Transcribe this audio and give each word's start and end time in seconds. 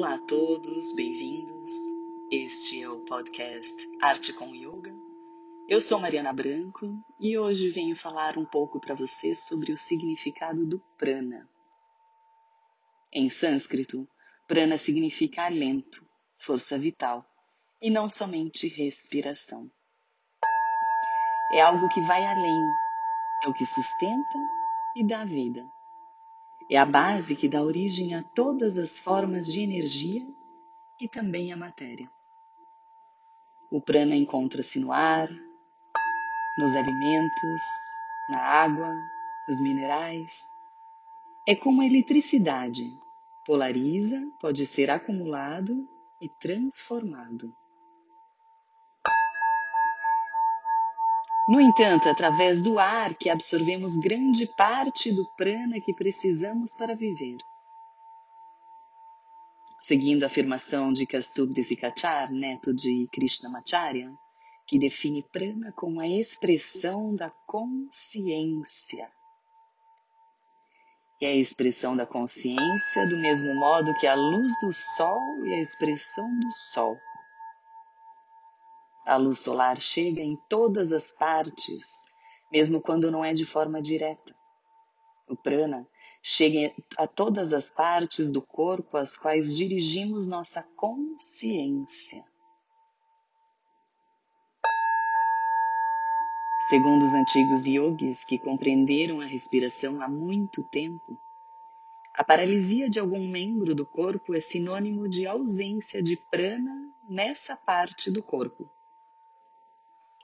Olá 0.00 0.14
a 0.14 0.18
todos, 0.18 0.94
bem-vindos. 0.94 1.74
Este 2.32 2.82
é 2.82 2.88
o 2.88 3.00
podcast 3.00 3.86
Arte 4.00 4.32
com 4.32 4.54
Yoga. 4.54 4.94
Eu 5.68 5.78
sou 5.78 6.00
Mariana 6.00 6.32
Branco 6.32 7.04
e 7.20 7.36
hoje 7.36 7.68
venho 7.68 7.94
falar 7.94 8.38
um 8.38 8.46
pouco 8.46 8.80
para 8.80 8.94
você 8.94 9.34
sobre 9.34 9.74
o 9.74 9.76
significado 9.76 10.64
do 10.64 10.78
prana. 10.96 11.46
Em 13.12 13.28
sânscrito, 13.28 14.08
prana 14.48 14.78
significa 14.78 15.44
alento, 15.44 16.02
força 16.38 16.78
vital 16.78 17.22
e 17.82 17.90
não 17.90 18.08
somente 18.08 18.68
respiração. 18.68 19.70
É 21.52 21.60
algo 21.60 21.90
que 21.90 22.00
vai 22.00 22.24
além, 22.24 22.62
é 23.44 23.48
o 23.50 23.52
que 23.52 23.66
sustenta 23.66 24.38
e 24.96 25.06
dá 25.06 25.26
vida. 25.26 25.62
É 26.72 26.76
a 26.76 26.84
base 26.84 27.34
que 27.34 27.48
dá 27.48 27.60
origem 27.60 28.14
a 28.14 28.22
todas 28.22 28.78
as 28.78 28.96
formas 28.96 29.52
de 29.52 29.60
energia 29.60 30.24
e 31.00 31.08
também 31.08 31.52
a 31.52 31.56
matéria. 31.56 32.08
O 33.68 33.80
prana 33.80 34.14
encontra-se 34.14 34.78
no 34.78 34.92
ar, 34.92 35.28
nos 36.56 36.76
alimentos, 36.76 37.60
na 38.28 38.38
água, 38.38 38.94
nos 39.48 39.58
minerais. 39.58 40.54
É 41.44 41.56
como 41.56 41.82
a 41.82 41.86
eletricidade, 41.86 42.96
polariza, 43.44 44.24
pode 44.38 44.64
ser 44.64 44.90
acumulado 44.90 45.88
e 46.20 46.28
transformado. 46.28 47.52
No 51.48 51.60
entanto, 51.60 52.06
é 52.06 52.10
através 52.12 52.62
do 52.62 52.78
ar 52.78 53.14
que 53.14 53.28
absorvemos 53.28 53.96
grande 53.98 54.46
parte 54.46 55.10
do 55.12 55.26
prana 55.36 55.80
que 55.80 55.92
precisamos 55.92 56.74
para 56.74 56.94
viver. 56.94 57.38
Seguindo 59.80 60.22
a 60.22 60.26
afirmação 60.26 60.92
de 60.92 61.06
Kastubdesikachar, 61.06 62.30
neto 62.30 62.72
de 62.72 63.08
Krishnamacharya, 63.12 64.12
que 64.66 64.78
define 64.78 65.22
prana 65.32 65.72
como 65.72 65.98
a 66.00 66.06
expressão 66.06 67.14
da 67.16 67.30
consciência. 67.46 69.10
É 71.20 71.26
a 71.26 71.34
expressão 71.34 71.96
da 71.96 72.06
consciência 72.06 73.06
do 73.06 73.18
mesmo 73.18 73.52
modo 73.54 73.94
que 73.94 74.06
a 74.06 74.14
luz 74.14 74.52
do 74.60 74.72
sol 74.72 75.20
e 75.44 75.54
a 75.54 75.60
expressão 75.60 76.38
do 76.38 76.50
sol. 76.52 76.96
A 79.10 79.16
luz 79.16 79.40
solar 79.40 79.80
chega 79.80 80.20
em 80.20 80.36
todas 80.48 80.92
as 80.92 81.10
partes, 81.10 82.04
mesmo 82.52 82.80
quando 82.80 83.10
não 83.10 83.24
é 83.24 83.32
de 83.32 83.44
forma 83.44 83.82
direta. 83.82 84.32
O 85.28 85.34
prana 85.34 85.84
chega 86.22 86.72
a 86.96 87.08
todas 87.08 87.52
as 87.52 87.72
partes 87.72 88.30
do 88.30 88.40
corpo 88.40 88.96
às 88.96 89.16
quais 89.16 89.56
dirigimos 89.56 90.28
nossa 90.28 90.62
consciência. 90.76 92.24
Segundo 96.60 97.02
os 97.02 97.12
antigos 97.12 97.66
yogis 97.66 98.24
que 98.24 98.38
compreenderam 98.38 99.20
a 99.20 99.26
respiração 99.26 100.00
há 100.00 100.06
muito 100.06 100.62
tempo, 100.62 101.18
a 102.14 102.22
paralisia 102.22 102.88
de 102.88 103.00
algum 103.00 103.26
membro 103.26 103.74
do 103.74 103.84
corpo 103.84 104.36
é 104.36 104.38
sinônimo 104.38 105.08
de 105.08 105.26
ausência 105.26 106.00
de 106.00 106.16
prana 106.16 106.88
nessa 107.08 107.56
parte 107.56 108.08
do 108.08 108.22
corpo. 108.22 108.70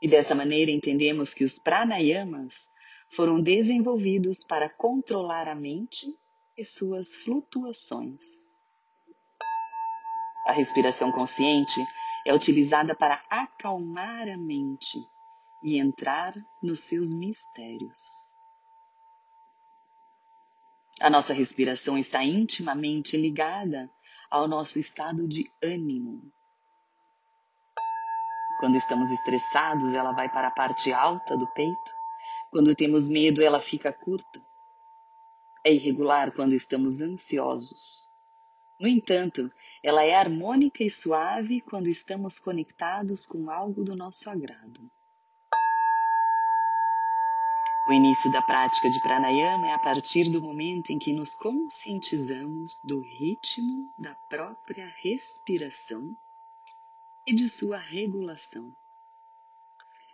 E 0.00 0.08
dessa 0.08 0.34
maneira 0.34 0.70
entendemos 0.70 1.32
que 1.32 1.44
os 1.44 1.58
pranayamas 1.58 2.70
foram 3.08 3.40
desenvolvidos 3.40 4.44
para 4.44 4.68
controlar 4.68 5.48
a 5.48 5.54
mente 5.54 6.06
e 6.56 6.64
suas 6.64 7.14
flutuações. 7.16 8.60
A 10.46 10.52
respiração 10.52 11.10
consciente 11.10 11.80
é 12.26 12.34
utilizada 12.34 12.94
para 12.94 13.22
acalmar 13.30 14.28
a 14.28 14.36
mente 14.36 14.98
e 15.62 15.78
entrar 15.78 16.34
nos 16.62 16.80
seus 16.80 17.12
mistérios. 17.12 18.00
A 21.00 21.10
nossa 21.10 21.34
respiração 21.34 21.98
está 21.98 22.24
intimamente 22.24 23.16
ligada 23.16 23.90
ao 24.30 24.48
nosso 24.48 24.78
estado 24.78 25.26
de 25.26 25.50
ânimo, 25.62 26.32
quando 28.58 28.76
estamos 28.76 29.10
estressados, 29.10 29.92
ela 29.92 30.12
vai 30.12 30.28
para 30.28 30.48
a 30.48 30.50
parte 30.50 30.92
alta 30.92 31.36
do 31.36 31.46
peito. 31.48 31.94
Quando 32.50 32.74
temos 32.74 33.08
medo, 33.08 33.42
ela 33.42 33.60
fica 33.60 33.92
curta. 33.92 34.40
É 35.64 35.72
irregular 35.72 36.32
quando 36.32 36.54
estamos 36.54 37.00
ansiosos. 37.00 38.06
No 38.80 38.88
entanto, 38.88 39.50
ela 39.82 40.04
é 40.04 40.14
harmônica 40.14 40.82
e 40.82 40.90
suave 40.90 41.60
quando 41.60 41.88
estamos 41.88 42.38
conectados 42.38 43.26
com 43.26 43.50
algo 43.50 43.84
do 43.84 43.96
nosso 43.96 44.28
agrado. 44.30 44.90
O 47.88 47.92
início 47.92 48.32
da 48.32 48.42
prática 48.42 48.90
de 48.90 49.00
pranayama 49.00 49.68
é 49.68 49.72
a 49.72 49.78
partir 49.78 50.28
do 50.28 50.42
momento 50.42 50.90
em 50.90 50.98
que 50.98 51.12
nos 51.12 51.34
conscientizamos 51.34 52.80
do 52.82 53.00
ritmo 53.00 53.88
da 53.96 54.14
própria 54.28 54.92
respiração 55.02 56.16
e 57.26 57.34
de 57.34 57.48
sua 57.48 57.76
regulação. 57.76 58.72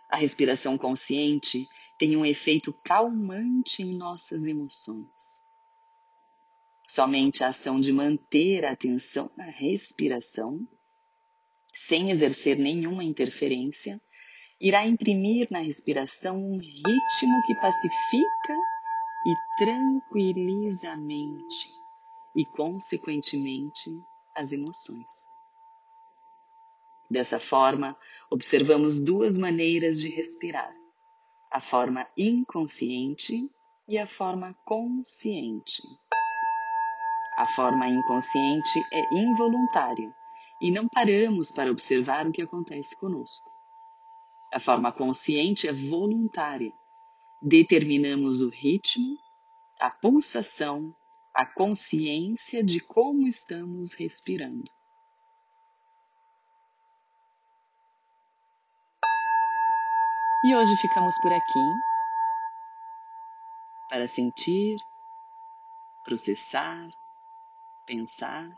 A 0.09 0.17
respiração 0.17 0.77
consciente 0.77 1.67
tem 1.97 2.17
um 2.17 2.25
efeito 2.25 2.73
calmante 2.83 3.81
em 3.81 3.95
nossas 3.95 4.45
emoções. 4.45 5.43
Somente 6.87 7.43
a 7.43 7.47
ação 7.47 7.79
de 7.79 7.91
manter 7.91 8.65
a 8.65 8.71
atenção 8.71 9.31
na 9.37 9.45
respiração, 9.45 10.67
sem 11.73 12.11
exercer 12.11 12.57
nenhuma 12.57 13.03
interferência, 13.03 14.01
irá 14.59 14.85
imprimir 14.85 15.47
na 15.49 15.59
respiração 15.59 16.37
um 16.37 16.57
ritmo 16.57 17.41
que 17.45 17.55
pacifica 17.55 18.55
e 19.25 19.35
tranquiliza 19.57 20.91
a 20.91 20.97
mente 20.97 21.73
e, 22.35 22.45
consequentemente, 22.45 23.89
as 24.35 24.51
emoções. 24.51 25.22
Dessa 27.13 27.39
forma, 27.39 27.95
observamos 28.27 28.99
duas 28.99 29.37
maneiras 29.37 29.99
de 29.99 30.09
respirar: 30.09 30.75
a 31.51 31.61
forma 31.61 32.07
inconsciente 32.17 33.47
e 33.87 33.99
a 33.99 34.07
forma 34.07 34.57
consciente. 34.65 35.83
A 37.37 37.45
forma 37.45 37.87
inconsciente 37.87 38.83
é 38.91 39.13
involuntária 39.13 40.11
e 40.59 40.71
não 40.71 40.87
paramos 40.87 41.51
para 41.51 41.69
observar 41.69 42.25
o 42.25 42.31
que 42.31 42.41
acontece 42.41 42.99
conosco. 42.99 43.47
A 44.51 44.59
forma 44.59 44.91
consciente 44.91 45.67
é 45.67 45.71
voluntária. 45.71 46.73
Determinamos 47.39 48.41
o 48.41 48.49
ritmo, 48.49 49.19
a 49.79 49.91
pulsação, 49.91 50.95
a 51.31 51.45
consciência 51.45 52.63
de 52.63 52.79
como 52.79 53.27
estamos 53.27 53.93
respirando. 53.93 54.71
E 60.45 60.53
hoje 60.53 60.75
ficamos 60.75 61.17
por 61.19 61.31
aqui 61.31 61.81
para 63.87 64.09
sentir, 64.09 64.75
processar, 66.03 66.89
pensar. 67.85 68.53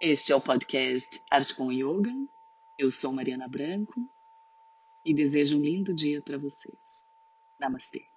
Este 0.00 0.30
é 0.30 0.36
o 0.36 0.40
podcast 0.40 1.20
Arte 1.28 1.56
com 1.56 1.72
Yoga. 1.72 2.14
Eu 2.78 2.92
sou 2.92 3.12
Mariana 3.12 3.48
Branco 3.48 4.08
e 5.04 5.12
desejo 5.12 5.58
um 5.58 5.60
lindo 5.60 5.92
dia 5.92 6.22
para 6.22 6.38
vocês. 6.38 7.10
Namastê. 7.58 8.09